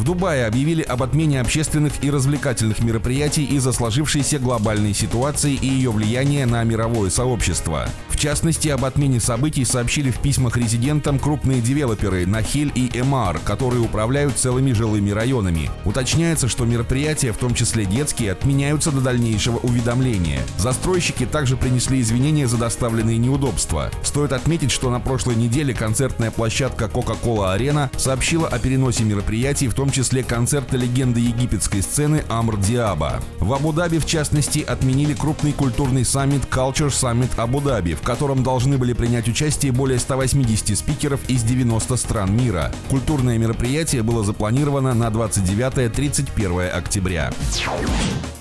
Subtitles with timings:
[0.00, 5.90] В Дубае объявили об отмене общественных и развлекательных мероприятий из-за сложившейся глобальной ситуации и ее
[5.90, 7.86] влияния на мировое сообщество
[8.20, 14.36] частности, об отмене событий сообщили в письмах резидентам крупные девелоперы Нахиль и Эмар, которые управляют
[14.36, 15.70] целыми жилыми районами.
[15.86, 20.40] Уточняется, что мероприятия, в том числе детские, отменяются до дальнейшего уведомления.
[20.58, 23.90] Застройщики также принесли извинения за доставленные неудобства.
[24.04, 29.74] Стоит отметить, что на прошлой неделе концертная площадка Coca-Cola Arena сообщила о переносе мероприятий, в
[29.74, 33.20] том числе концерта легенды египетской сцены Амр Диаба.
[33.38, 38.92] В Абу-Даби, в частности, отменили крупный культурный саммит Culture Summit Абу-Даби, в котором должны были
[38.92, 42.72] принять участие более 180 спикеров из 90 стран мира.
[42.88, 47.32] Культурное мероприятие было запланировано на 29-31 октября.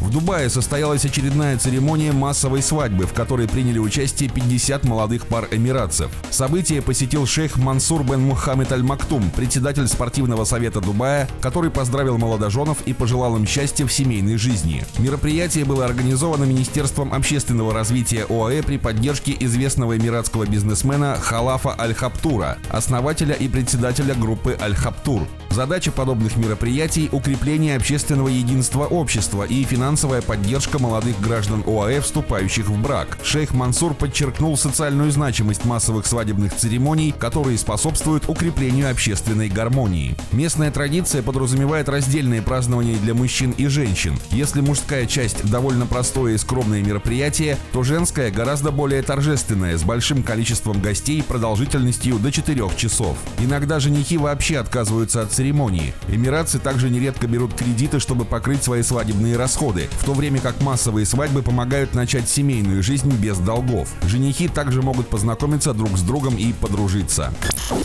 [0.00, 6.10] В Дубае состоялась очередная церемония массовой свадьбы, в которой приняли участие 50 молодых пар эмиратцев.
[6.30, 12.92] Событие посетил шейх Мансур бен Мухаммед Аль-Мактум, председатель спортивного совета Дубая, который поздравил молодоженов и
[12.92, 14.84] пожелал им счастья в семейной жизни.
[14.98, 23.34] Мероприятие было организовано Министерством общественного развития ОАЭ при поддержке известного эмиратского бизнесмена Халафа Аль-Хаптура, основателя
[23.34, 25.26] и председателя группы Аль-Хаптур.
[25.58, 32.80] Задача подобных мероприятий– укрепление общественного единства общества и финансовая поддержка молодых граждан ОАЭ, вступающих в
[32.80, 33.18] брак.
[33.24, 40.16] Шейх Мансур подчеркнул социальную значимость массовых свадебных церемоний, которые способствуют укреплению общественной гармонии.
[40.30, 44.16] Местная традиция подразумевает раздельные празднования для мужчин и женщин.
[44.30, 50.22] Если мужская часть довольно простое и скромное мероприятие, то женская гораздо более торжественное, с большим
[50.22, 53.18] количеством гостей продолжительностью до 4 часов.
[53.40, 55.94] Иногда женихи вообще отказываются от церемонии церемонии.
[56.08, 61.06] Эмиратцы также нередко берут кредиты, чтобы покрыть свои свадебные расходы, в то время как массовые
[61.06, 63.88] свадьбы помогают начать семейную жизнь без долгов.
[64.02, 67.32] Женихи также могут познакомиться друг с другом и подружиться.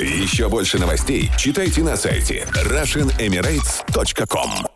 [0.00, 4.73] Еще больше новостей читайте на сайте RussianEmirates.com